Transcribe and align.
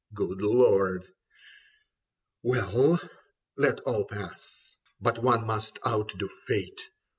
Good 0.15 0.41
Lord! 0.41 1.07
Well, 2.41 2.99
let 3.55 3.81
all 3.81 4.05
pass. 4.05 4.75
But 4.99 5.21
one 5.21 5.45
must 5.45 5.77
outdo 5.85 6.27
fate. 6.27 6.81